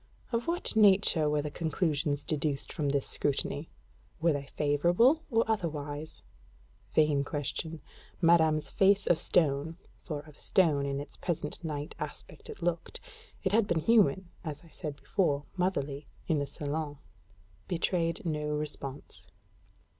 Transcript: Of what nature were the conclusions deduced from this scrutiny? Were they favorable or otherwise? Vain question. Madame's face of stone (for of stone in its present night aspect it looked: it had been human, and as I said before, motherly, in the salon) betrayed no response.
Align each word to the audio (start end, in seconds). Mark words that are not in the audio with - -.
Of 0.31 0.47
what 0.47 0.75
nature 0.75 1.29
were 1.29 1.43
the 1.43 1.51
conclusions 1.51 2.23
deduced 2.23 2.73
from 2.73 2.89
this 2.89 3.05
scrutiny? 3.05 3.69
Were 4.19 4.33
they 4.33 4.47
favorable 4.55 5.21
or 5.29 5.43
otherwise? 5.45 6.23
Vain 6.95 7.23
question. 7.23 7.81
Madame's 8.19 8.71
face 8.71 9.05
of 9.05 9.19
stone 9.19 9.77
(for 9.99 10.21
of 10.21 10.39
stone 10.39 10.87
in 10.87 10.99
its 10.99 11.17
present 11.17 11.63
night 11.63 11.93
aspect 11.99 12.49
it 12.49 12.63
looked: 12.63 12.99
it 13.43 13.51
had 13.51 13.67
been 13.67 13.81
human, 13.81 14.31
and 14.43 14.49
as 14.49 14.63
I 14.63 14.69
said 14.69 14.95
before, 14.95 15.43
motherly, 15.55 16.07
in 16.27 16.39
the 16.39 16.47
salon) 16.47 16.97
betrayed 17.67 18.25
no 18.25 18.47
response. 18.47 19.27